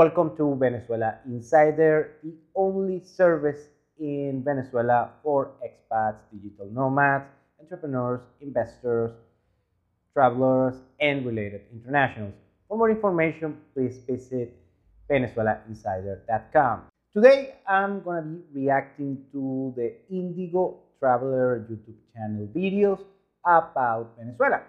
[0.00, 3.68] Welcome to Venezuela Insider, the only service
[3.98, 7.28] in Venezuela for expats, digital nomads,
[7.60, 9.12] entrepreneurs, investors,
[10.14, 12.32] travelers, and related internationals.
[12.66, 14.56] For more information, please visit
[15.10, 16.80] venezuelainsider.com.
[17.12, 23.04] Today, I'm going to be reacting to the Indigo Traveler YouTube channel videos
[23.44, 24.62] about Venezuela.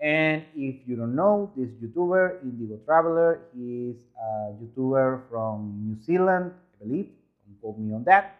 [0.00, 6.52] And if you don't know, this YouTuber, Indigo Traveler, is a YouTuber from New Zealand,
[6.74, 7.08] I believe.
[7.46, 8.36] Don't quote me on that.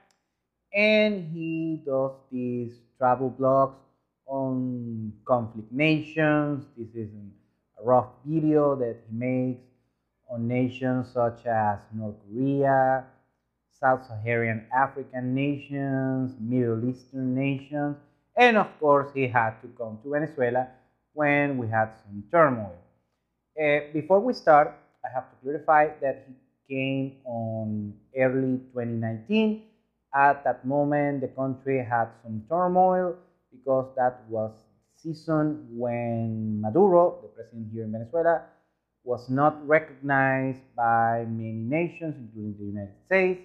[0.75, 3.77] And he does these travel blogs
[4.27, 6.65] on conflict nations.
[6.77, 7.09] This is
[7.81, 9.63] a rough video that he makes
[10.29, 13.05] on nations such as North Korea,
[13.79, 17.97] South Saharan African nations, Middle Eastern nations,
[18.37, 20.69] and of course, he had to come to Venezuela
[21.15, 22.77] when we had some turmoil.
[23.59, 26.35] Uh, before we start, I have to clarify that he
[26.75, 29.63] came on early 2019.
[30.15, 33.17] At that moment, the country had some turmoil
[33.51, 34.53] because that was
[34.97, 38.43] season when Maduro, the president here in Venezuela,
[39.05, 43.43] was not recognized by many nations, including the United States,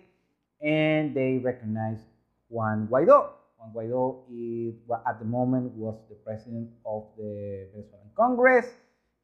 [0.61, 2.01] and they recognized
[2.49, 3.29] Juan Guaido.
[3.59, 8.65] Juan Guaido is, at the moment was the president of the Venezuelan Congress.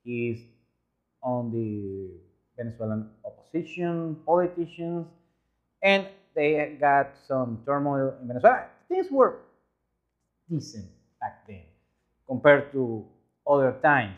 [0.04, 0.42] He's
[1.24, 2.10] on the
[2.58, 5.08] Venezuelan opposition politicians,
[5.82, 6.06] and
[6.36, 8.66] they got some turmoil in Venezuela.
[8.90, 9.40] Things were
[10.50, 10.86] decent
[11.22, 11.64] back then
[12.28, 13.06] compared to
[13.48, 14.16] other times.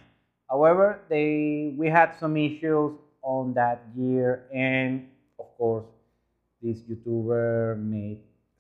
[0.49, 5.07] However, they we had some issues on that year, and
[5.39, 5.85] of course,
[6.61, 8.19] this YouTuber made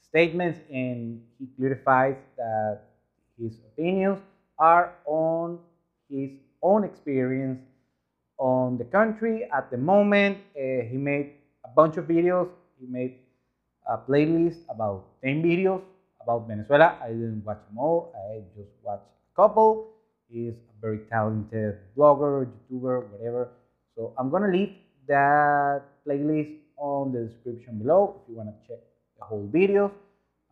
[0.09, 2.81] statements and he clarifies that
[3.39, 4.19] his opinions
[4.57, 5.59] are on
[6.09, 7.61] his own experience
[8.37, 10.37] on the country at the moment.
[10.55, 11.33] Uh, he made
[11.65, 12.49] a bunch of videos.
[12.79, 13.15] He made
[13.87, 15.81] a playlist about 10 videos
[16.21, 16.97] about Venezuela.
[17.03, 18.13] I didn't watch them all.
[18.15, 19.87] I just watched a couple.
[20.29, 23.49] He's a very talented blogger, YouTuber, whatever.
[23.95, 24.73] So I'm gonna leave
[25.07, 28.79] that playlist on the description below if you wanna check
[29.19, 29.91] the whole video.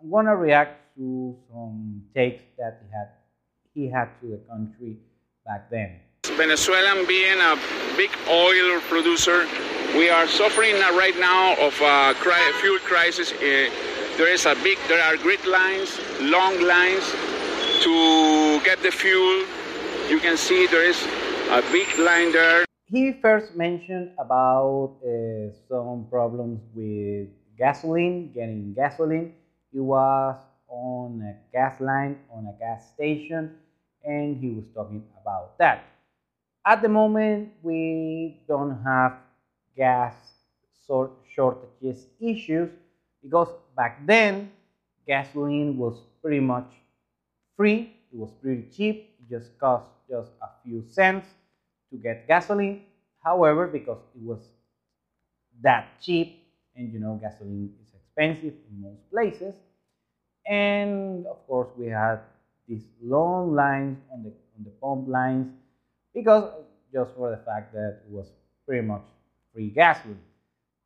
[0.02, 3.10] I'm gonna react to some takes that he had
[3.74, 4.98] he had to the country
[5.46, 6.00] back then.
[6.38, 7.56] Venezuela being a
[7.96, 9.46] big oil producer,
[9.96, 12.14] we are suffering right now of a
[12.60, 13.32] fuel crisis.
[13.32, 13.70] Uh,
[14.18, 17.04] there is a big, there are grid lines, long lines
[17.84, 19.46] to get the fuel.
[20.10, 21.02] You can see there is
[21.52, 22.66] a big line there.
[22.88, 29.34] He first mentioned about uh, some problems with gasoline, getting gasoline.
[29.72, 33.56] He was on a gas line, on a gas station,
[34.04, 35.84] and he was talking about that.
[36.66, 39.18] At the moment, we don't have
[39.78, 40.16] gas
[41.34, 42.70] shortages issues
[43.24, 44.52] because back then
[45.08, 46.70] gasoline was pretty much
[47.58, 51.28] free it was pretty cheap it just cost just a few cents
[51.92, 52.84] to get gasoline
[53.24, 54.40] however because it was
[55.62, 56.45] that cheap
[56.76, 59.56] and you know gasoline is expensive in most places
[60.48, 62.20] and of course we had
[62.68, 65.48] these long lines on the on the pump lines
[66.14, 66.52] because
[66.94, 68.28] just for the fact that it was
[68.66, 69.04] pretty much
[69.54, 70.20] free gasoline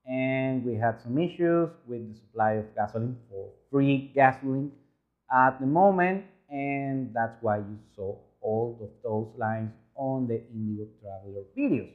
[0.07, 4.71] and we had some issues with the supply of gasoline for free gasoline
[5.31, 10.87] at the moment and that's why you saw all of those lines on the Indigo
[11.01, 11.91] Traveler videos.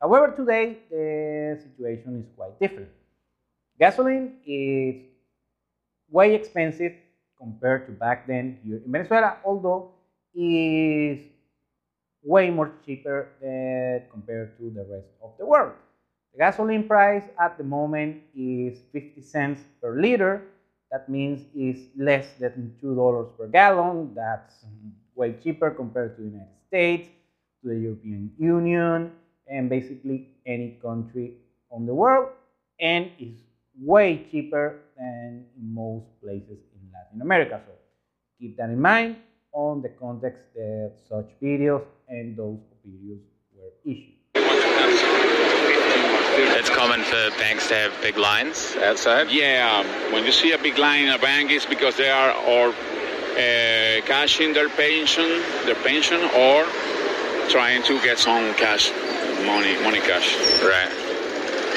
[0.00, 2.88] However, today the situation is quite different.
[3.80, 4.96] Gasoline is
[6.10, 6.92] way expensive
[7.38, 9.92] compared to back then here in Venezuela, although
[10.34, 11.18] is
[12.22, 15.72] way more cheaper than compared to the rest of the world.
[16.32, 20.42] The gasoline price at the moment is 50 cents per liter.
[20.92, 24.12] That means it's less than $2 per gallon.
[24.14, 24.90] That's mm-hmm.
[25.14, 27.08] way cheaper compared to the United States,
[27.62, 29.12] to the European Union,
[29.48, 31.38] and basically any country
[31.70, 32.28] on the world.
[32.78, 33.36] And is
[33.78, 37.60] way cheaper than in most places in Latin America.
[37.66, 37.72] So
[38.38, 39.16] keep that in mind
[39.52, 43.20] on the context that such videos and those videos
[43.54, 44.14] were issued.
[46.42, 49.30] It's common for banks to have big lines outside.
[49.30, 49.82] Yeah,
[50.12, 54.00] when you see a big line in a bank, it's because they are or uh,
[54.06, 56.66] cashing their pension, their pension, or
[57.48, 58.92] trying to get some cash,
[59.44, 60.36] money, money cash.
[60.62, 60.99] Right.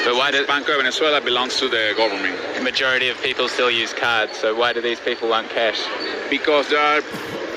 [0.04, 2.36] But why does Banco Venezuela belongs to the government?
[2.56, 4.36] The majority of people still use cards.
[4.38, 5.80] So why do these people want cash?
[6.30, 7.02] Because there are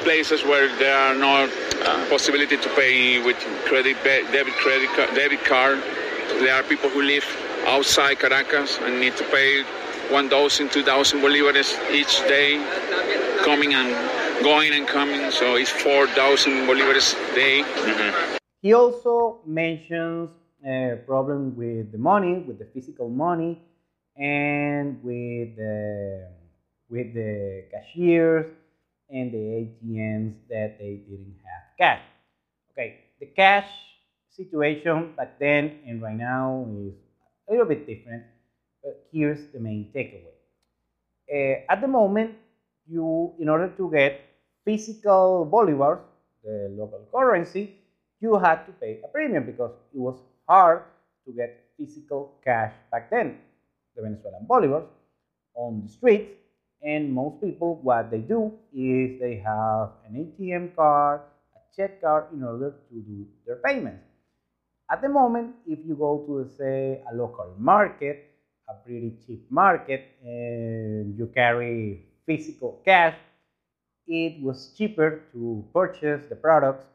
[0.04, 1.50] places where there are no
[1.84, 5.84] uh, possibility to pay with credit, debit, credit, debit card
[6.40, 7.26] there are people who live
[7.66, 9.64] outside Caracas and need to pay
[10.12, 12.58] 1,000, 2,000 bolivares each day,
[13.44, 13.90] coming and
[14.44, 15.32] going and coming.
[15.32, 18.34] So it's 4,000 bolivares a day.
[18.62, 20.30] He also mentions
[20.66, 23.62] a problem with the money, with the physical money,
[24.16, 26.30] and with the,
[26.90, 28.48] with the cashiers
[29.10, 32.02] and the ATMs that they didn't have cash.
[32.72, 33.70] Okay, the cash
[34.30, 36.94] situation back then and right now is
[37.48, 38.24] a little bit different,
[38.84, 40.34] but here's the main takeaway.
[41.32, 42.36] Uh, at the moment,
[42.88, 44.22] you, in order to get
[44.64, 46.00] physical bolivars,
[46.44, 47.76] the local currency,
[48.20, 50.18] you had to pay a premium because it was
[50.48, 50.84] hard
[51.26, 53.38] to get physical cash back then,
[53.96, 54.88] the Venezuelan bolivars,
[55.56, 56.32] on the streets.
[56.82, 61.22] And most people, what they do is they have an ATM card,
[61.56, 64.06] a check card in order to do their payments.
[64.90, 68.30] At the moment, if you go to, say, a local market,
[68.70, 73.16] a pretty cheap market, and you carry physical cash,
[74.08, 76.86] it was cheaper to purchase the products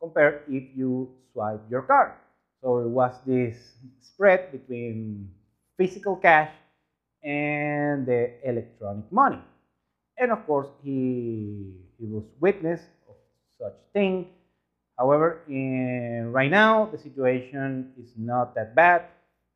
[0.00, 2.12] compared if you swipe your card.
[2.62, 5.30] So it was this spread between
[5.76, 6.50] physical cash
[7.22, 9.40] and the electronic money.
[10.18, 13.14] And of course, he, he was witness of
[13.60, 14.26] such thing.
[14.98, 19.02] However, in, right now, the situation is not that bad.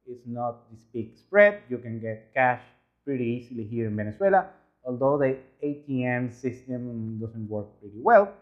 [0.06, 1.62] It's not this big spread.
[1.69, 2.62] You can get cash
[3.05, 4.46] pretty easily here in Venezuela,
[4.84, 8.32] although the ATM system doesn't work pretty well.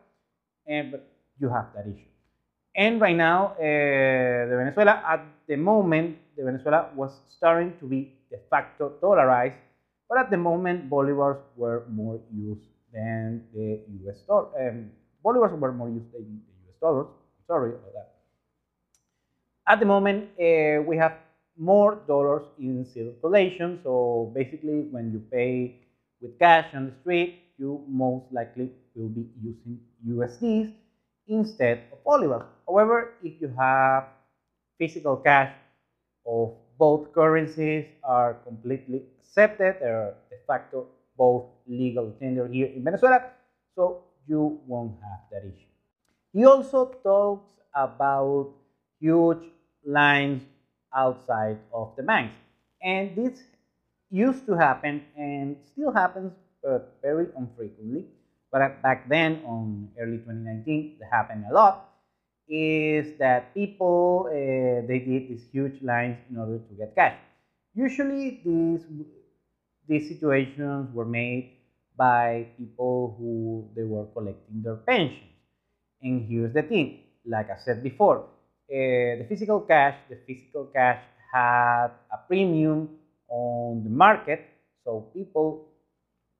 [0.66, 1.06] And, but
[1.38, 2.09] you have that issue.
[2.80, 8.14] And right now, uh, the Venezuela, at the moment, the Venezuela was starting to be
[8.30, 9.60] de facto dollarized,
[10.08, 14.48] but at the moment, bolivars were more used than the US dollar.
[14.56, 14.92] Um,
[15.22, 17.08] bolivars were more used than the US dollars.
[17.46, 18.08] Sorry about that.
[19.66, 21.18] At the moment, uh, we have
[21.58, 23.78] more dollars in circulation.
[23.82, 25.76] So basically, when you pay
[26.22, 30.72] with cash on the street, you most likely will be using USDs
[31.28, 32.46] instead of bolivars.
[32.70, 34.06] However, if you have
[34.78, 35.50] physical cash
[36.22, 40.87] of both currencies are completely accepted, they're de facto
[41.19, 43.26] both legal tender here in Venezuela,
[43.75, 45.67] so you won't have that issue.
[46.32, 48.55] He also talks about
[49.00, 49.50] huge
[49.84, 50.46] lines
[50.94, 52.38] outside of the banks.
[52.81, 53.43] And this
[54.11, 56.32] used to happen and still happens,
[56.62, 58.06] but very infrequently.
[58.52, 61.89] But back then, on early 2019, it happened a lot.
[62.50, 67.17] Is that people uh, they did these huge lines in order to get cash.
[67.75, 68.82] Usually, these
[69.87, 71.58] these situations were made
[71.97, 75.31] by people who they were collecting their pensions.
[76.02, 81.02] And here's the thing, like I said before, uh, the physical cash, the physical cash
[81.32, 82.88] had a premium
[83.29, 84.41] on the market.
[84.85, 85.69] So people,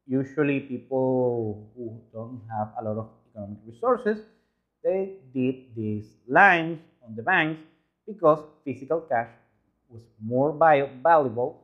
[0.07, 4.19] usually people who don't have a lot of economic resources,
[4.83, 7.61] they did these lines on the banks
[8.07, 9.29] because physical cash
[9.89, 11.61] was more valuable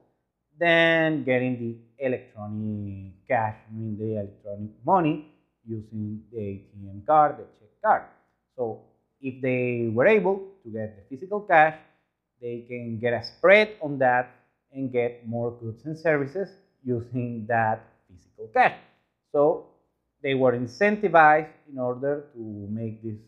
[0.59, 5.27] than getting the electronic cash, I mean the electronic money
[5.67, 8.03] using the ATM card, the check card.
[8.57, 8.81] So
[9.21, 11.77] if they were able to get the physical cash,
[12.41, 14.31] they can get a spread on that
[14.73, 16.49] and get more goods and services
[16.85, 18.77] using that physical cash.
[19.33, 19.67] So
[20.23, 23.19] they were incentivized in order to make this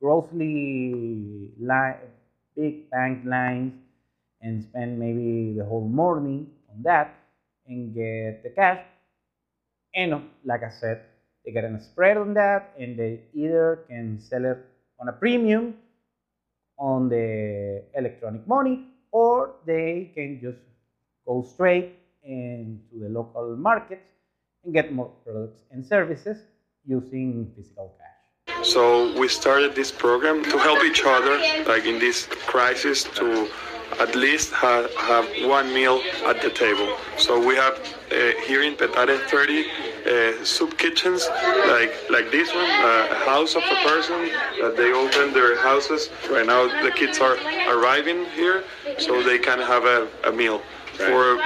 [0.00, 1.96] grossly line,
[2.54, 3.72] big bank lines
[4.42, 7.14] and spend maybe the whole morning on that
[7.66, 8.82] and get the cash.
[9.94, 11.02] And like I said,
[11.44, 14.58] they get a spread on that and they either can sell it
[15.00, 15.74] on a premium
[16.78, 20.58] on the electronic money or they can just
[21.26, 24.02] go straight into the local markets
[24.66, 26.38] and get more products and services
[26.84, 28.66] using physical cash.
[28.66, 33.48] So we started this program to help each other, like in this crisis, to
[34.00, 36.96] at least have, have one meal at the table.
[37.16, 37.74] So we have
[38.10, 39.64] uh, here in Petare 30
[40.06, 41.28] uh, soup kitchens
[41.68, 44.30] like like this one, uh, a house of a person
[44.60, 46.10] that they open their houses.
[46.30, 47.36] Right now the kids are
[47.68, 48.64] arriving here,
[48.98, 50.60] so they can have a, a meal.
[50.96, 51.38] For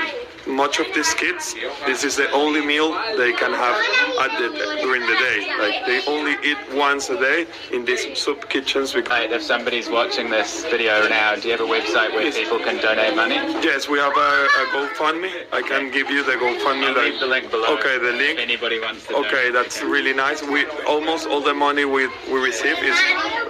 [0.46, 1.54] much of these kids,
[1.86, 3.76] this is the only meal they can have
[4.24, 4.48] at the,
[4.82, 5.38] during the day.
[5.58, 8.92] Like they only eat once a day in these soup kitchens.
[8.92, 12.36] Because if somebody's watching this video now, do you have a website where Yes.
[12.36, 13.34] people can donate money?
[13.62, 14.30] yes, we have a,
[14.62, 15.30] a GoFundMe.
[15.52, 16.96] I can give you the GoFundMe.
[16.96, 17.76] I'll leave the link below.
[17.78, 18.38] Okay, the link.
[18.38, 19.52] If anybody wants to Okay, donate.
[19.54, 20.42] that's really nice.
[20.42, 22.98] We almost all the money we we receive is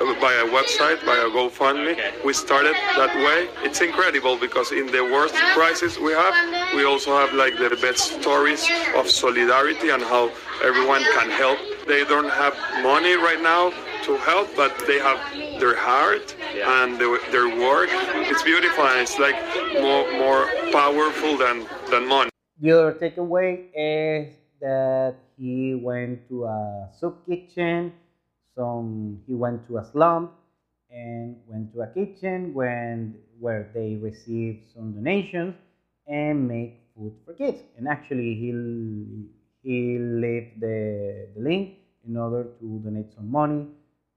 [0.00, 1.92] uh, by a website, by a GoFundMe.
[1.92, 2.12] Okay.
[2.24, 3.48] We started that way.
[3.66, 6.34] It's incredible because in the worst crisis we have,
[6.74, 10.30] we also have like the best stories of solidarity and how
[10.62, 11.58] everyone can help.
[11.86, 13.70] They don't have money right now
[14.04, 15.20] to help, but they have
[15.60, 16.82] their heart Yeah.
[16.82, 17.90] and their, their work.
[18.30, 19.36] It's beautiful and it's like
[19.80, 22.30] more more powerful than than money.
[22.60, 27.92] The other takeaway is that he went to a soup kitchen,
[28.56, 30.30] some he went to a slum
[30.90, 35.54] and went to a kitchen when where they received some donations
[36.10, 37.60] and make food for kids.
[37.78, 39.28] And actually he'll,
[39.62, 43.68] he left the, the link in order to donate some money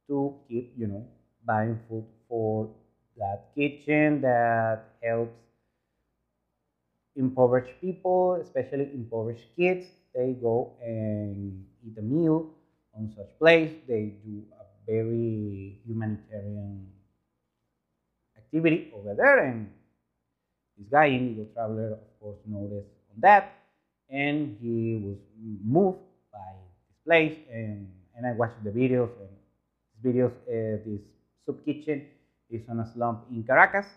[0.08, 1.08] to keep, you know,
[1.46, 2.70] buying food for
[3.18, 5.38] that kitchen that helps
[7.16, 12.52] impoverished people, especially impoverished kids, they go and eat a meal
[12.96, 13.74] on such place.
[13.88, 16.88] They do a very humanitarian
[18.38, 19.70] activity over there, and
[20.78, 23.54] this guy, Indigo Traveler, of course, noticed on that,
[24.10, 25.18] and he was
[25.64, 26.00] moved
[26.32, 26.54] by
[26.88, 29.34] this place, and, and I watched the videos, and
[30.04, 31.02] videos, uh, this
[31.46, 32.06] soup kitchen
[32.50, 33.88] is on a slump in Caracas,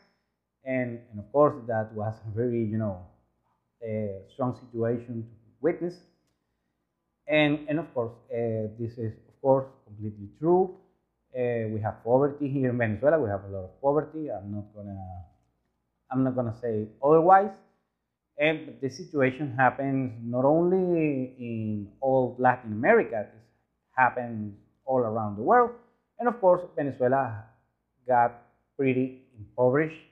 [0.65, 2.99] and, and of course that was a very you know
[3.83, 5.95] a strong situation to witness.
[7.29, 10.77] And and of course uh, this is of course completely true.
[11.35, 13.19] Uh, we have poverty here in venezuela.
[13.21, 14.31] We have a lot of poverty.
[14.31, 14.97] I'm not gonna
[16.11, 17.53] i'm not gonna say otherwise
[18.39, 23.43] and the situation happens not only in all latin america it
[23.97, 25.71] happens all around the world
[26.19, 27.45] and of course venezuela
[28.07, 28.43] got
[28.77, 30.03] pretty impoverished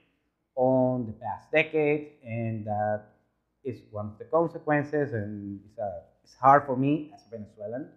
[0.55, 3.03] on the past decade, and that
[3.63, 5.13] is one of the consequences.
[5.13, 7.89] And it's, a, it's hard for me as a Venezuelan,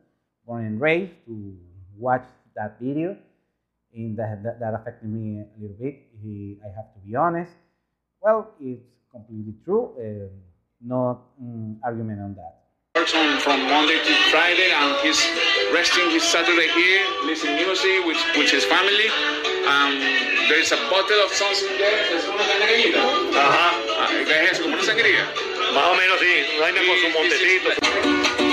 [0.47, 1.57] born and raised, to
[1.97, 2.25] watch
[2.57, 3.17] that video.
[3.95, 5.97] In that, that, affected me a little bit.
[6.63, 7.51] I have to be honest.
[8.21, 9.95] Well, it's completely true.
[9.99, 10.31] Um,
[10.81, 12.55] not um, argument on that.
[12.95, 15.21] works on from Monday to Friday, and he's
[15.73, 19.09] resting his Saturday here, listening music with, with his family.
[19.71, 19.95] Um,
[20.49, 22.17] there's a bottle of something there.
[22.17, 23.03] Es una sangría.
[23.39, 23.71] Ajá,
[24.01, 24.63] Ah, ¿Qué es eso?
[24.63, 25.25] Como una sangría.
[25.75, 28.48] más o menos sí, vaina con su montecito.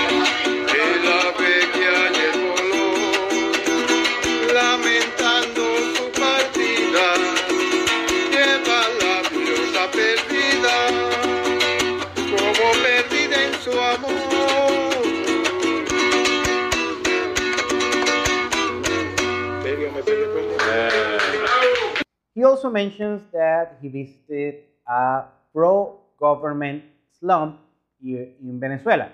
[22.46, 26.84] Also mentions that he visited a pro government
[27.18, 27.58] slum
[28.00, 29.10] here in Venezuela.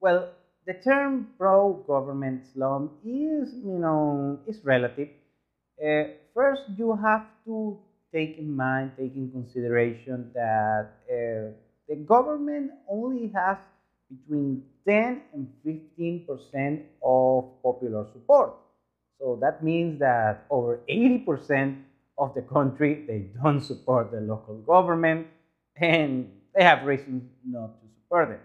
[0.00, 0.30] Well,
[0.66, 5.08] the term pro government slum is, you know, is relative.
[5.78, 7.78] Uh, first, you have to
[8.14, 11.52] take in mind, take in consideration that uh,
[11.88, 13.58] the government only has
[14.08, 18.54] between 10 and 15 percent of popular support.
[19.18, 21.82] So that means that over 80%
[22.18, 25.26] of the country they don't support the local government
[25.76, 28.40] and they have reasons not to support them.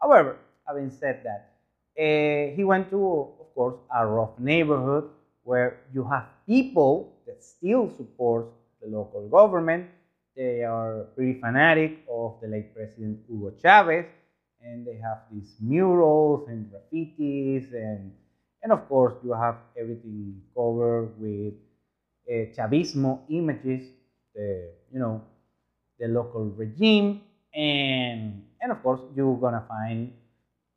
[0.00, 0.36] However,
[0.66, 1.50] having said that,
[1.98, 5.10] uh, he went to, of course, a rough neighborhood
[5.42, 8.46] where you have people that still support
[8.80, 9.88] the local government.
[10.36, 14.06] They are pretty fanatic of the late President Hugo Chavez,
[14.62, 18.12] and they have these murals and graffitis and
[18.64, 21.52] and of course, you have everything covered with
[22.28, 23.88] uh, Chavismo images,
[24.34, 25.22] the, you know,
[25.98, 27.22] the local regime,
[27.54, 30.12] and, and of course, you're gonna find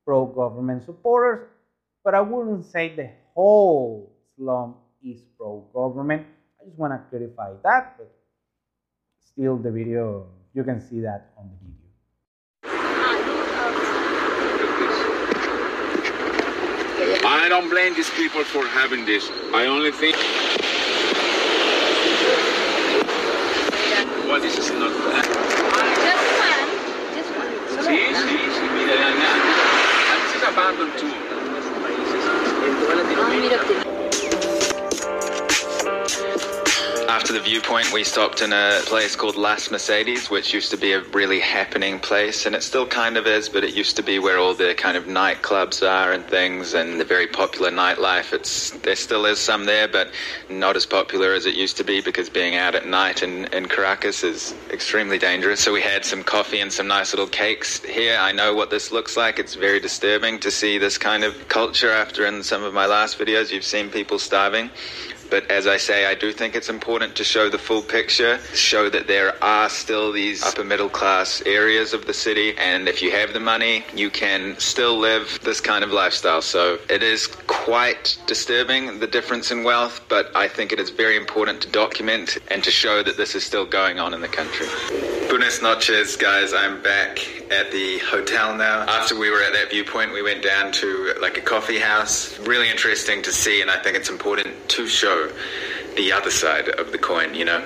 [0.05, 1.47] pro-government supporters,
[2.03, 6.25] but I wouldn't say the whole slum is pro-government.
[6.61, 8.11] I just wanna clarify that, but
[9.25, 11.77] still the video, you can see that on the video.
[17.25, 19.29] I don't blame these people for having this.
[19.53, 20.15] I only think.
[24.37, 25.25] Well, this is not bad.
[26.05, 26.69] Just one.
[27.17, 27.49] Just one.
[27.81, 27.97] Sí,
[28.75, 29.31] mira, ya, ya.
[30.21, 31.09] This is abandoned too.
[33.17, 33.86] Ah, mira,
[37.17, 40.91] After the viewpoint, we stopped in a place called Las Mercedes, which used to be
[40.91, 44.19] a really happening place, and it still kind of is, but it used to be
[44.19, 48.33] where all the kind of nightclubs are and things, and the very popular nightlife.
[48.33, 50.11] It's there still is some there, but
[50.47, 53.67] not as popular as it used to be because being out at night in, in
[53.67, 55.59] Caracas is extremely dangerous.
[55.59, 58.15] So we had some coffee and some nice little cakes here.
[58.19, 59.39] I know what this looks like.
[59.39, 63.17] It's very disturbing to see this kind of culture after in some of my last
[63.17, 64.69] videos you've seen people starving.
[65.29, 68.89] But as I say, I do think it's important to show the full picture, show
[68.89, 73.11] that there are still these upper middle class areas of the city, and if you
[73.11, 76.41] have the money, you can still live this kind of lifestyle.
[76.41, 81.17] So it is quite disturbing, the difference in wealth, but I think it is very
[81.17, 84.67] important to document and to show that this is still going on in the country.
[85.47, 86.53] Buenas noches, guys.
[86.53, 88.81] I'm back at the hotel now.
[88.81, 92.37] After we were at that viewpoint, we went down to like a coffee house.
[92.39, 95.31] Really interesting to see, and I think it's important to show
[95.95, 97.63] the other side of the coin, you know.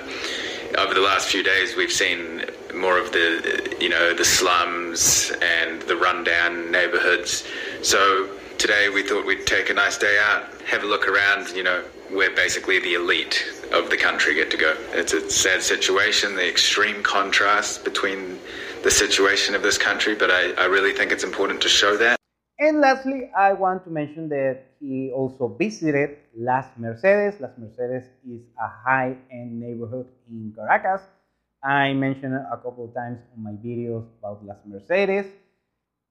[0.78, 5.82] Over the last few days, we've seen more of the, you know, the slums and
[5.82, 7.44] the rundown neighborhoods.
[7.82, 11.64] So today we thought we'd take a nice day out, have a look around, you
[11.64, 11.82] know,
[12.14, 14.76] where basically the elite of the country get to go.
[14.92, 18.38] It's a sad situation, the extreme contrast between
[18.82, 22.16] the situation of this country, but I, I really think it's important to show that.
[22.58, 27.40] And lastly, I want to mention that he also visited Las Mercedes.
[27.40, 31.02] Las Mercedes is a high end neighborhood in Caracas.
[31.64, 35.26] I mentioned a couple of times on my videos about Las Mercedes.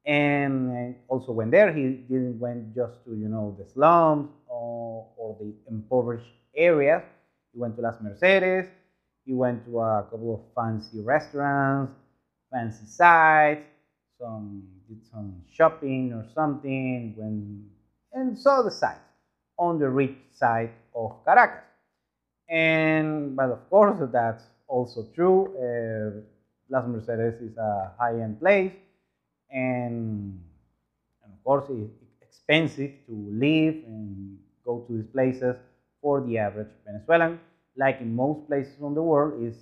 [0.05, 1.71] And also went there.
[1.71, 7.03] He didn't went just to, you know, the slums or, the impoverished areas.
[7.53, 8.65] He went to Las Mercedes.
[9.25, 11.93] He went to a couple of fancy restaurants,
[12.51, 13.63] fancy sites,
[14.19, 17.69] some did some shopping or something, when
[18.13, 18.99] and saw the sights
[19.57, 21.63] on the rich side of Caracas.
[22.49, 25.47] And but of course that's also true.
[25.55, 26.21] Uh,
[26.69, 28.71] Las Mercedes is a high-end place,
[29.49, 30.39] and,
[31.23, 32.00] and of course it's
[32.47, 35.55] expensive to live and go to these places
[36.01, 37.39] for the average Venezuelan.
[37.77, 39.57] Like in most places on the world, it's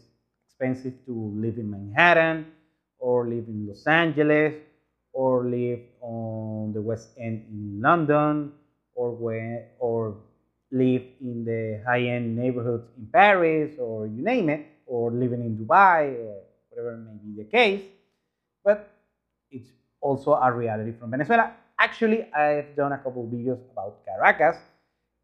[0.48, 2.48] expensive to live in Manhattan
[2.98, 4.56] or live in Los Angeles
[5.14, 8.54] or live on the West End in London
[8.96, 9.18] or
[9.80, 10.18] or
[10.72, 16.14] live in the high-end neighborhoods in Paris or you name it or living in Dubai
[16.20, 17.82] or whatever may be the case
[18.64, 18.92] but
[19.50, 24.58] it's also a reality from Venezuela actually I've done a couple videos about Caracas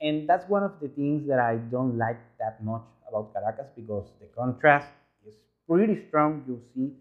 [0.01, 4.07] and that's one of the things that I don't like that much about Caracas because
[4.19, 4.87] the contrast
[5.27, 5.35] is
[5.67, 6.91] pretty strong you see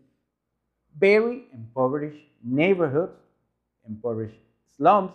[0.99, 3.19] very impoverished neighborhoods,
[3.87, 4.39] impoverished
[4.77, 5.13] slums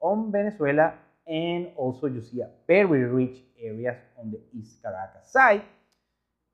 [0.00, 0.94] on Venezuela,
[1.26, 5.62] and also you see a very rich areas on the East Caracas side.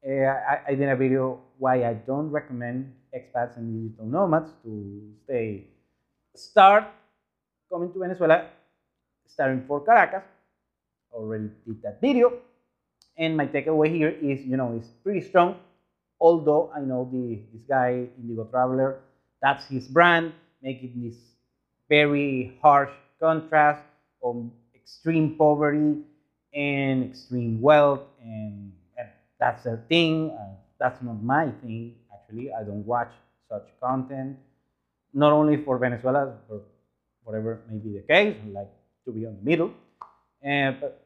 [0.07, 5.15] Uh, I, I, did a video why I don't recommend expats and digital nomads to
[5.25, 5.69] stay,
[6.35, 6.85] start
[7.71, 8.49] coming to Venezuela,
[9.27, 10.25] starting for Caracas.
[11.13, 12.33] Already did that video,
[13.17, 15.57] and my takeaway here is, you know, it's pretty strong
[16.25, 19.01] although I know the, this guy, Indigo Traveler,
[19.43, 21.17] that's his brand, making this
[21.89, 23.83] very harsh contrast
[24.23, 26.01] of extreme poverty
[26.55, 30.31] and extreme wealth, and, and that's their thing.
[30.31, 32.53] Uh, that's not my thing, actually.
[32.53, 33.13] I don't watch
[33.51, 34.39] such content,
[35.13, 36.67] not only for Venezuela, but
[37.25, 38.71] whatever may be the case, I like
[39.07, 39.73] to be on the middle.
[40.43, 41.03] And, but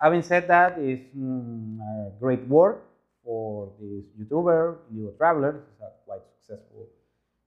[0.00, 2.84] having said that, it's mm, a great work
[3.24, 5.64] for this YouTuber, Indigo Traveler.
[5.74, 6.88] Is a quite successful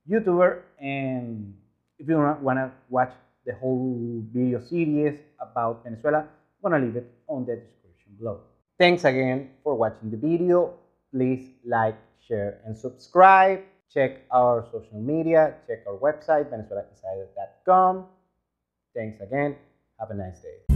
[0.09, 0.61] YouTuber.
[0.79, 1.53] And
[1.99, 3.13] if you want to watch
[3.45, 8.41] the whole video series about Venezuela, I'm going to leave it on the description below.
[8.77, 10.73] Thanks again for watching the video.
[11.13, 13.61] Please like, share, and subscribe.
[13.93, 15.55] Check our social media.
[15.67, 18.05] Check our website, venezuelainsider.com.
[18.95, 19.57] Thanks again.
[19.99, 20.74] Have a nice day.